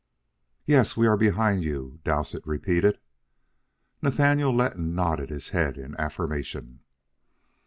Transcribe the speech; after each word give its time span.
"Yes, 0.65 0.97
we 0.97 1.05
are 1.05 1.15
behind 1.15 1.63
you," 1.63 1.99
Dowsett 2.03 2.41
repeated. 2.47 2.97
Nathaniel 4.01 4.51
Letton 4.51 4.95
nodded 4.95 5.29
his 5.29 5.49
head 5.49 5.77
in 5.77 5.95
affirmation. 5.97 6.79